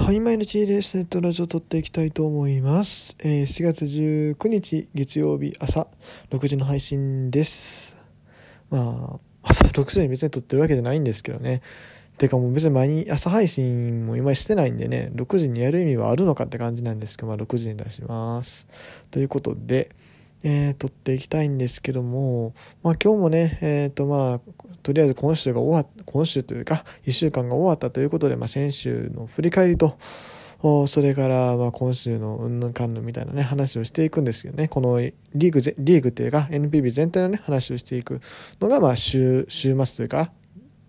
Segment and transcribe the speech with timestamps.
[0.00, 0.96] はい、毎日です。
[0.96, 3.14] ネットラジオ撮っていきたいと思います。
[3.20, 5.86] えー、4月19日月曜日朝
[6.30, 7.96] 6時の配信です。
[8.70, 11.60] まあ、朝6時に別に撮ってるわけじゃないんですけどね。
[12.16, 18.68] てかもう別に毎朝配信も今してないんでね、6時にやる意味はあるのかって感じなんですけど、まあ6時に出します。
[19.10, 19.90] ということで、
[20.42, 24.40] えー、撮っていきたいんですけども、まあ今日もね、えっ、ー、とまあ、
[24.82, 29.98] とりあえず今週が終わっ今週というか、1週間が終わったということで、まあ先週の振り返りと、
[30.86, 38.20] それからまあ今週のうんぬんかんぬんみたいなね、話をしていくんですけどね、このリーグ、リーグっていうか NPB 全体のね、話をしていく
[38.60, 40.32] のがまあ週、週末というか、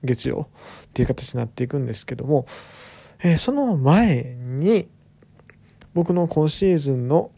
[0.04, 0.48] 月曜
[0.86, 2.46] っていう形になっていくんですけども、
[3.24, 4.88] えー、その前に、
[5.94, 7.32] 僕の今シーズンの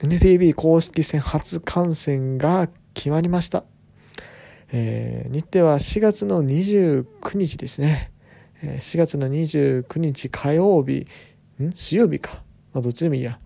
[0.00, 3.64] NPB 公式戦初観戦が決まりました。
[4.72, 8.10] えー、日程は4月の29日ですね。
[8.62, 11.06] え、4月の29日火曜日、
[11.62, 11.72] ん？
[11.74, 12.42] 水曜日か。
[12.72, 13.38] まあ、どっちでもいいや。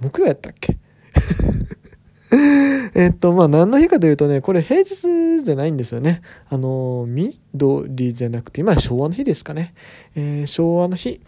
[0.00, 0.76] 木曜やったっけ？
[2.94, 6.22] えっと、まあ、何の日かというとね、これ平日じゃないんですよね。
[6.48, 9.74] あの、緑じゃなくて、今は昭和の日ですかね。
[10.14, 11.20] えー、昭和の日。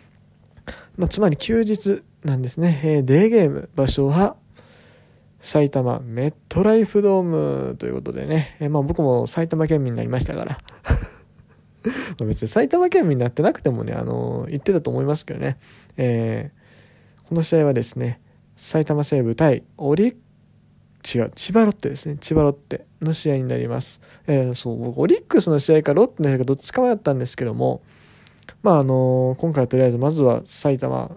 [0.97, 2.81] まあ、つまり休日なんですね。
[2.85, 4.37] え、デーゲーム、場所は、
[5.47, 10.59] 埼玉メットライフドームということでね、え、まあ僕も埼玉県民になりましたから
[12.27, 15.57] 別に埼玉県民になってなくてもね、あのー、言ってたと思いますけどね、
[15.97, 18.21] えー、この試合はですね、
[18.57, 20.17] 埼玉西部対オリ
[21.15, 22.17] 違う、千葉ロッテですね。
[22.21, 24.01] 千葉ロッテの試合になります。
[24.27, 27.83] えー、そう、僕、オリックスの試合かロッテの試合かどっちか迷ったんですけども、
[28.65, 31.13] まあ、あの、今回はとりあえず、まずは埼玉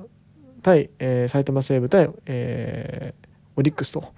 [0.62, 3.29] 対、え、埼玉西部対、えー、
[3.60, 4.14] オリックスと。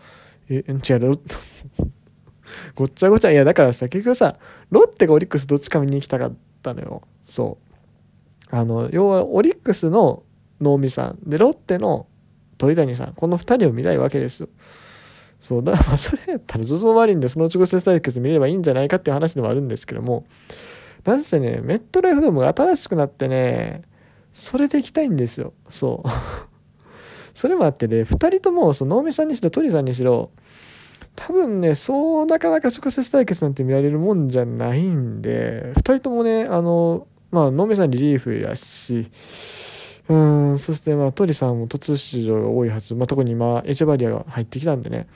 [0.49, 1.19] え、違う、
[2.75, 3.31] ごっちゃごちゃ。
[3.31, 4.37] いや、だからさ、結局さ、
[4.69, 7.01] ロッテがオリックスどっちか見に行きたかったのよ。
[7.23, 7.57] そ
[8.51, 8.55] う。
[8.55, 10.23] あの、要は、オリックスの
[10.59, 12.07] 能見さん、で、ロッテの
[12.57, 14.49] 鳥谷さん、この2人を見たいわけですよ。
[15.39, 20.25] そう、だからまあ、それやったら、ゾゾマリンでその直接対決見ればいいんじゃないかっていう話でもあるんですけども、
[21.03, 23.81] なんせね、メットライフドームが新しくなってね、
[24.33, 25.53] それで行きたいんですよ。
[25.67, 26.09] そう。
[27.33, 30.31] それもあってね、2人とも、その能見さんにしろ、鳥さんにしろ、
[31.15, 39.07] 多分ね、そうなかなか直接対決なんて見られるもんじゃないんで、2人ともね、あの、まあ、能見さんリリーフやし、
[40.09, 45.07] うん、そしてまあ、鳥さんも突出場が多いはず、まあ、特に今、エチェバリアが入ってきたんでね、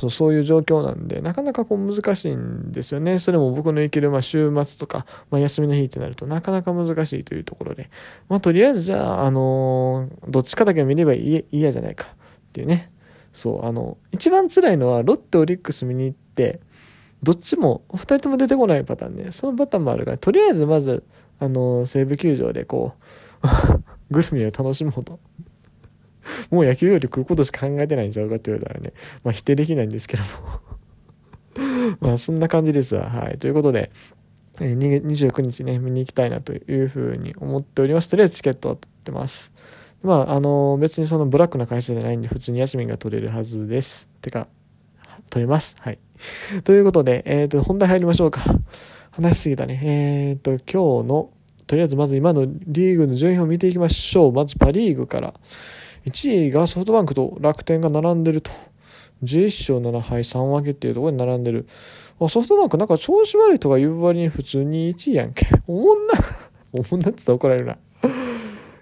[0.00, 3.18] そうそういう状況なんで、なかなかこう難しいんですよね。
[3.18, 7.90] それも僕の行ける、まあ、週末とか、まあ、休みの日ってなるとなかなか難しいというところで、
[8.30, 12.16] まあ、とりあえずじゃあ、あのー、どっちかだけ見ればいい嫌じゃないかっ
[12.54, 12.90] ていうね。
[13.34, 16.60] そう、あの、一番辛いのは、ロッテ、オリックス見に行って、
[17.22, 19.32] どっちも、お二人とも出てこないパターンね。
[19.32, 21.04] そのパターンもあるから、とりあえずまず、
[21.38, 22.94] あのー、西武球場でこ
[23.42, 23.46] う、
[24.10, 25.20] グルメを楽しもうと。
[26.50, 28.92] もう野球より食うことしか考えてないんちゃうかって言われたらね、
[29.24, 30.60] まあ否定できないんですけども
[32.00, 33.08] まあそんな感じですわ。
[33.08, 33.38] はい。
[33.38, 33.90] ということで、
[34.60, 38.08] え、29日ね、見に行きたいなというふうに思っております。
[38.08, 39.52] とりあえずチケットは取ってます。
[40.02, 44.08] まあ、あのー、別にそのブラックな会社じゃないんで、普通に休みが取れるはずです。
[44.20, 44.48] てか、
[45.30, 45.76] 取れます。
[45.80, 45.98] はい。
[46.64, 48.42] ということで、えっ、ー、と、本題入りましょうか。
[49.10, 49.80] 話しすぎたね。
[49.82, 51.30] えっ、ー、と、今日の、
[51.66, 54.32] とりあえずまず今のリーグの順位を見ていきましょう。
[54.32, 55.34] まずパリーグから。
[56.06, 58.50] 1位がソフトバンクと楽天が並んでると。
[59.22, 61.66] 11勝7敗3分けっていうところに並んでる。
[62.28, 65.46] ソフトバンクなんか調子悪いとか言う割に普通に1位やんけ。
[65.66, 66.14] おもんな。
[66.72, 67.72] おもんなって言ったら怒られるな。
[67.72, 67.76] い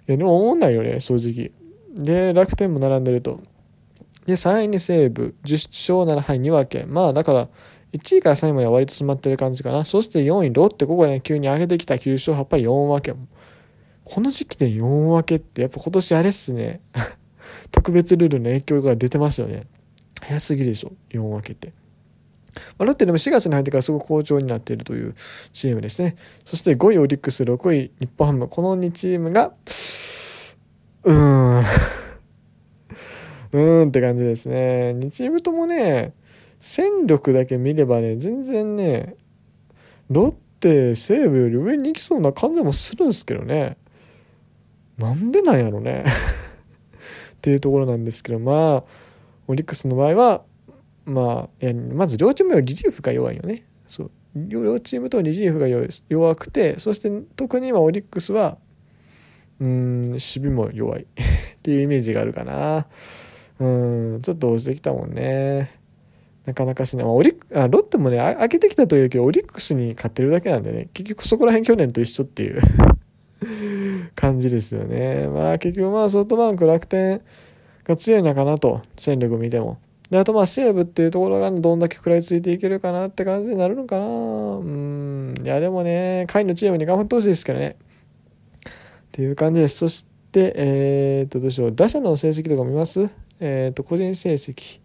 [0.07, 1.51] や、でもおもんないよね、正直。
[1.95, 3.41] で、楽天も並んでると。
[4.27, 6.85] で、3位に西武、10勝7敗2分け。
[6.87, 7.49] まあ、だから、
[7.93, 9.85] 1位から3位までは割と詰まってる感じかな。
[9.85, 13.19] そして4位、ロッテ、ここね、急に上げてきた9勝8敗4分け。
[14.11, 16.81] この時期で4分けってやっぱ今年あれっすね。
[17.71, 19.65] 特別ルールの影響が出てますよね。
[20.21, 21.75] 早すぎでしょ、4分けって。
[22.79, 25.15] ま、ロッテでも4月に入ってからすごく好調になっているという
[25.53, 26.17] チームですね。
[26.47, 28.49] そして5位オリックス、6位日本ハム。
[28.49, 29.53] この2チームが、
[31.05, 31.61] うーん。
[33.53, 34.95] うーんって感じですね。
[34.97, 36.15] 2チームともね、
[36.61, 39.17] 戦力だけ見ればね、全然ね、
[40.09, 43.77] ロッテ、西武より上に行きそうな感じもするんですけどね。
[44.99, 46.05] なんでなんやろね。
[47.37, 48.85] っていうところなんですけどまあ
[49.47, 50.43] オリックスの場合は
[51.05, 53.65] まあいやまず両チームよりリリーフが弱いよね。
[53.87, 54.11] そう。
[54.35, 55.69] 両チームとリリーフが
[56.09, 58.59] 弱くてそして特に今オリックスは
[59.61, 61.07] うん守備も弱い。
[61.59, 62.87] っていうイメージがあるかな。
[63.61, 65.79] うんちょっと落ちてきたもんね。
[66.45, 70.89] なかなかしない、まあ、オリあロッテもね上げてきたというけどオリックスに勝ってるだけなんでね。
[70.93, 72.61] 結局そこら辺去年と一緒っていう。
[74.15, 75.27] 感じですよね。
[75.29, 77.21] まあ結局まあソフトバンク楽天
[77.85, 79.79] が強いのかなと、戦力見ても。
[80.11, 84.07] で、あとまあ西武っていうところがどんだけ食らいついていけるかなって感じになるのかな。
[84.07, 85.35] うん。
[85.43, 87.77] いやでもね、下位のチームに頑張ってほしいですからね。
[88.69, 88.73] っ
[89.13, 89.79] ていう感じです。
[89.79, 91.73] そして、えー、っと、どうしよう。
[91.73, 93.11] 打者の成績とか見ます？
[93.41, 94.81] えー、っと、個人成績。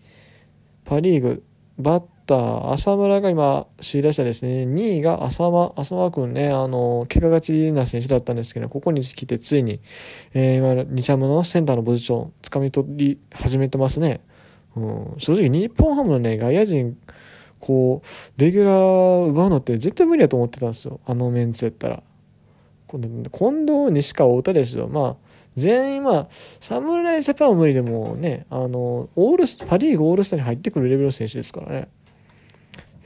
[0.85, 1.43] パ・リーグ、
[1.77, 4.63] バッター、浅村が今、首位打者ですね。
[4.63, 9.79] 2位が浅間、浅間くんね、あの、怪我がちな選手だったんですけど、ここに来てついに、
[10.33, 14.21] えー、今、日ハムのセンターのポジション、掴み取り始めてますね。
[14.75, 16.97] うん、正直、日本ハムのね、外野陣、
[17.59, 20.99] こう、レギュラー奪うのって絶対無理だと思ってたんですよ。
[21.05, 22.03] あのメンツやったら。
[22.89, 24.87] 近藤、西川、太田ですよ。
[24.87, 25.15] まあ、
[25.55, 26.27] 全員まあ、
[26.59, 31.87] 侍ジャパンは無理でもね、あの、オールス、パリーグオールスターに入ってくるレベルの選手ですからね。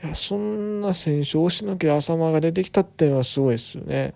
[0.02, 4.14] いや、そんな選手を押しのけ浅間が出てきたっていうのはすごいですよね。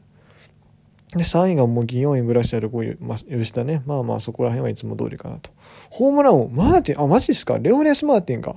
[1.11, 3.82] で、3位がもう銀4位グラシアル5位、まあ、吉田ね。
[3.84, 5.50] まあまあそこら辺はいつも通りかなと。
[5.90, 7.58] ホームランを、マーティン、あ、マジですか？
[7.58, 8.56] レオネス・マーティンか。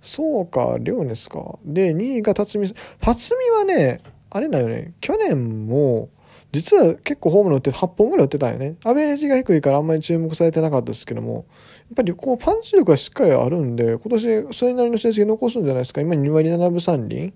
[0.00, 1.58] そうか、レオネスか。
[1.64, 6.08] で、2位が辰巳、辰巳はね、あれだよね、去年も、
[6.52, 8.76] 実は結構ホームラン打って8本ぐらい打ってたんよね。
[8.84, 11.46] アベレージが低いからあんまり注目されてなかったですけども、
[11.90, 16.00] やっぱりこうパンチ力がしっかりあるんで、今年それなりの成績残すんじゃないですか。
[16.00, 17.34] 今2割7分3厘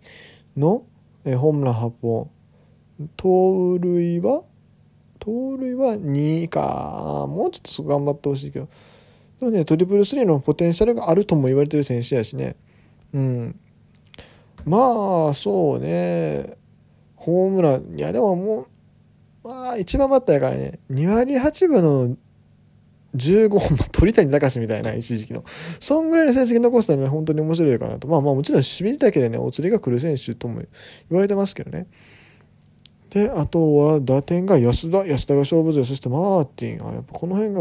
[0.56, 0.84] の、
[1.24, 2.30] えホームラン8本。
[3.16, 4.42] 盗塁は
[5.18, 7.26] 盗塁は2か。
[7.28, 8.68] もうちょっと頑張ってほしいけど。
[9.40, 12.56] でもね、トリプルスリーのポテンシャルがあるとも言われてる選手やしね。
[13.12, 13.60] うん。
[14.64, 16.56] まあ、そうね。
[17.16, 18.66] ホームラン、いやでもも
[19.44, 22.16] う、まあ、一番バッターやからね、2割8分の
[23.18, 25.44] 15本も鳥谷隆みたいな、一時期の。
[25.80, 28.08] そんぐらいの成績残したらね、本当に面白いかなと。
[28.08, 30.66] まあまあもちろん守備だけでね、お釣りが来る選手とも言
[31.10, 31.86] われてますけどね。
[33.10, 37.60] で、あとは打点が安田、安田が勝負強い、そしてマーティン、あ、やっぱこの辺が、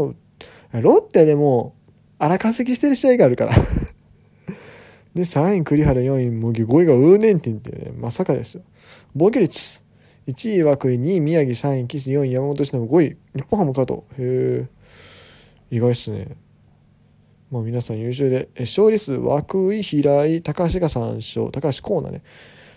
[0.80, 1.74] ロッテでも
[2.18, 3.52] 荒稼ぎしてる試合があるから
[5.14, 8.62] で、3位栗原、4位茂木、5位がウーネンティンって、ね、まさかですよ。
[9.14, 9.82] 防御率。
[10.26, 14.00] 1位涌井、2位宮城、3位岸、4位山本忍、5位日本ハム加藤。
[14.18, 14.77] へえ。
[15.70, 16.36] 意外っすね。
[17.50, 22.22] まあ皆さん優秀で、え勝利数、涌井、平井、高橋が3勝、高橋光成ね。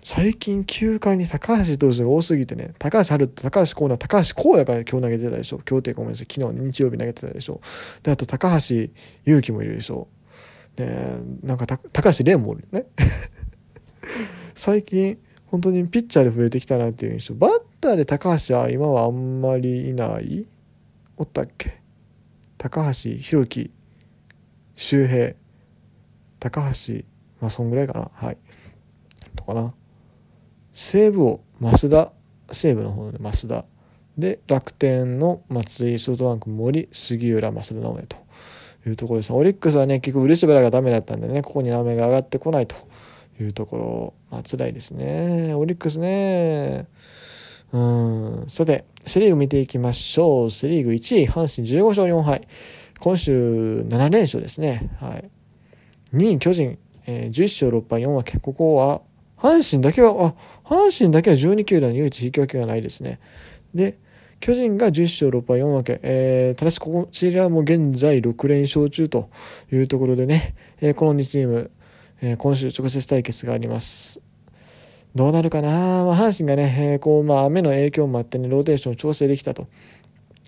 [0.04, 5.62] 最近球界に高橋投手が多すぎてね、高橋春と高橋光成、高橋光也が今日投げてたでしょ。
[5.70, 6.28] 今日ってごめんなさい。
[6.34, 7.62] 昨日日曜日投げてたでしょ。
[8.02, 8.76] で、あと高橋
[9.26, 10.08] 祐希もいるでしょ。
[10.78, 12.86] ねなんか高橋蓮もおるよね。
[14.56, 17.36] 最近、本当にピッチャーで増えてきたなっていう印象。
[17.36, 17.52] バッ
[17.82, 20.48] ターで高橋は今はあんまりいない？
[21.18, 21.81] おったっけ？
[22.62, 23.72] 高橋宏樹
[24.76, 25.34] 周平
[26.40, 27.04] 高橋
[27.40, 28.12] まあそんぐらいかな。
[28.14, 28.38] はい。
[29.36, 29.74] とかな。
[30.72, 32.12] 西武を増田
[32.52, 33.66] 西武の方で増田。
[34.16, 38.18] で楽天の松井ソフトバンク森杉浦増田直江と
[38.86, 42.76] いうところですオリックスはね結局漆原がダメだったんでねここに名前が上がってこないと
[43.40, 45.56] いうところ、まあ辛いですね。
[45.56, 46.86] オリックスね。
[47.74, 48.46] うん。
[48.50, 50.52] さて、セリーグ見ていきましょう。
[50.52, 52.48] セリーグ1位、阪神15勝4敗。
[53.00, 54.90] 今週7連勝ですね。
[55.00, 55.30] はい。
[56.14, 56.78] 2位、巨人、
[57.08, 58.40] えー、11勝6敗4分け。
[58.40, 59.02] ここは、
[59.38, 60.34] 阪神だけは、あ、
[60.64, 63.20] 阪神だけは12球団に唯一引き分けがないですね。
[63.74, 63.98] で、
[64.42, 66.00] 巨人が11勝6敗4分け。
[66.04, 69.30] えー、ただしこちらも現在6連勝中と
[69.72, 71.72] いうところでね、えー、この2チーム、
[72.22, 74.20] えー、今週直接対決があります。
[75.14, 75.70] どうなるかな、
[76.06, 79.68] まあ、阪神がね、えー、こう、まあ、雨の影響もあってね、ローテーションを調整できたと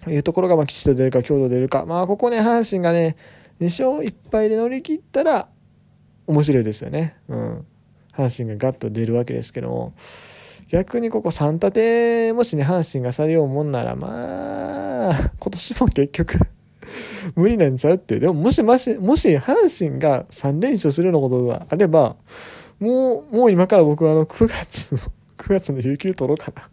[0.08, 1.86] いうところが、まあ、吉と出るか、強度出るか。
[1.86, 3.18] まあ、ここね、阪神がね、
[3.60, 5.50] 2勝1敗で乗り切ったら、
[6.28, 7.18] 面白いですよね。
[7.28, 7.66] うん。
[8.16, 9.94] 阪神がガッと出るわけですけども、
[10.70, 16.40] 逆にここ3立て、もしね、阪神がされようもんなら、まあ、今年も結局
[17.36, 18.20] 無理なんちゃうって。
[18.20, 22.16] でももしもし、もし阪神が3連勝するようなことがあれば、
[22.84, 25.00] もう、もう今から僕はあの9月の、
[25.40, 26.70] 9月の有給取ろうかな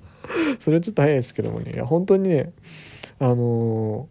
[0.58, 1.72] それちょっと早いですけどもね。
[1.72, 2.52] いや、本当にね、
[3.18, 4.08] あの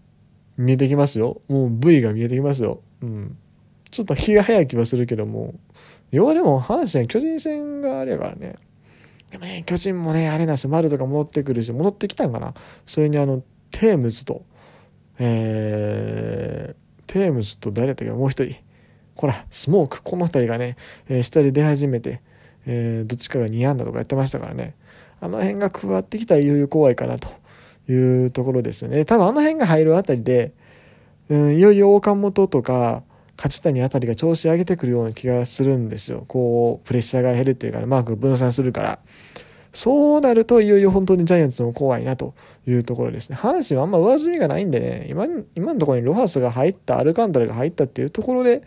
[0.59, 1.41] ー、見えてきますよ。
[1.47, 2.81] もう V が見えてきますよ。
[3.01, 3.37] うん。
[3.89, 5.55] ちょっと気が早い気はするけども、
[6.11, 8.55] 要はでも阪神巨人戦があれやからね。
[9.31, 10.69] でもね、巨人もね、あれなんですよ。
[10.69, 12.53] 丸とか戻ってくるし、戻ってきたんかな。
[12.85, 14.43] それにあの、テームズと、
[15.19, 18.13] えー、テームズと誰だったっけ？
[18.13, 18.55] もう一人。
[19.15, 20.01] ほら、スモーク。
[20.01, 20.77] この二人がね、
[21.07, 22.21] えー、下で出始めて、
[22.65, 24.75] えー、どっちかが2安打とかやってましたからね。
[25.19, 27.29] あの辺が加わってきたらいよいよ怖いかなと
[27.91, 29.05] いうところですよね。
[29.05, 30.53] 多分あの辺が入るあたりで、
[31.29, 33.03] うん、いよいよ岡本とか、
[33.37, 36.25] 勝谷あたりが調子上げてくるような気がするんですよ。
[36.27, 38.99] こう、プレッシャーが減るっていうか、ね、マーク分散するから。
[39.73, 42.33] そうなるといよいよ本当にジャイアンツも怖いなと
[42.67, 43.37] いうところですね。
[43.37, 45.25] 阪神はあんま上積みがないんでね、今
[45.55, 48.63] 今のところにロハスが入った、アルカンタラが入ったっていうところで、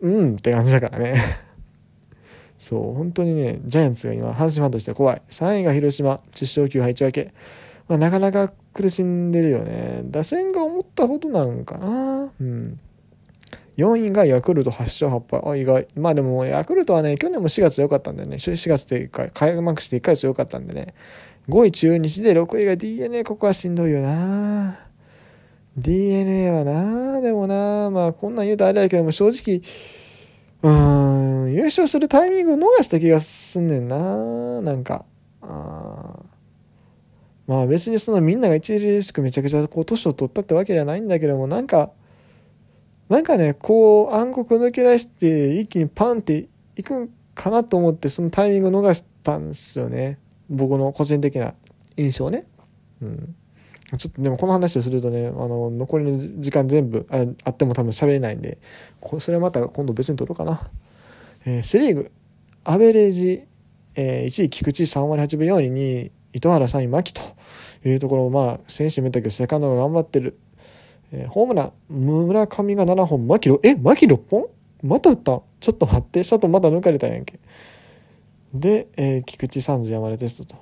[0.00, 1.14] うんって感じだからね。
[2.58, 5.22] そう、本当にね、ジャイアンツが今、阪神ファンとして怖い。
[5.28, 7.34] 3位が広島、10勝9敗1分け。
[7.88, 10.02] まあ、なかなか苦しんでるよね。
[10.04, 12.30] 打線が思ったほどなんかな。
[12.40, 12.78] うん。
[13.80, 15.52] 4位がヤクルト8勝8敗。
[15.52, 15.88] あ、意外。
[15.96, 20.94] まあでも、ヤクルトはね、去年も4月良かったんでね、4月で1回、開幕して1回強かったんでね、
[21.48, 24.78] 5位中日で6位が DNA、ここはしんどいよな。
[25.76, 29.62] DNA はな、でもな、まあこんなん言うとあれやけども、正直、
[30.62, 35.04] うん、優勝するタイミングを逃した気がすんねんな、なんか。
[37.46, 41.90] まあ別にそのみんなが一流しくめちゃくちゃこう年を取ったってわけじゃないんだけども、なんか、
[43.10, 50.18] なんかね、こう暗黒抜け出して一気にパンっていくんかなと思ってそのタイミング逃したんですよね。
[50.48, 51.54] 僕の個人的な
[51.96, 52.46] 印象ね。
[53.02, 53.34] うん。
[53.98, 58.58] ちょっとでもこの話をするとね、あの、残りの時間全部ああっても多分喋れないんで、
[59.18, 60.62] それはまた今度別に撮ろうかな。
[61.44, 62.12] えー、セリーグ、
[62.62, 63.42] アベレージ、
[63.96, 67.20] えー、1位菊池3割8分4厘2位糸原3位牧と
[67.84, 70.38] いうところまあ選手見たけどセカンドが頑張ってる
[71.12, 74.46] えー、ホームラン、村上が7本、牧ロ、え、牧6本？
[74.82, 75.42] また打った？
[75.60, 77.38] ちょっと待って、シャトまた抜かれたやんけ。
[78.54, 80.56] で、えー、菊池三時山根テストと。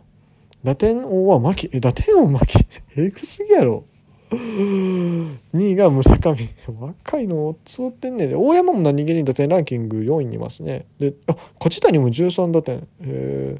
[0.64, 2.44] 打点王は牧、え、打点王牧、
[2.96, 3.84] えぐすぎやろ。
[4.30, 6.36] 2位が村上。
[6.80, 8.34] 若いのつおってんねんで。
[8.34, 10.86] 大山も何気に打点ランキング4位にいますね。
[10.98, 12.86] で、あ、勝谷も13打点。
[13.00, 13.56] え、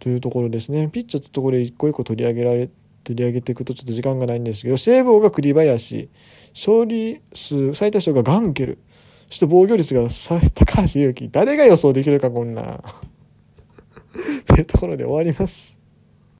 [0.00, 0.88] というところですね。
[0.88, 2.68] ピッチャーとところで一個一個取り上げられ
[3.04, 6.08] 取り上げていくとちょっと時間がないんですけど、セーブ王が栗林、
[6.54, 8.78] 勝利数最多勝がガンケル、
[9.28, 10.08] そして防御率が
[10.54, 11.28] 高橋優輝。
[11.30, 12.82] 誰が予想できるか、こんな。
[14.46, 15.81] というところで終わります。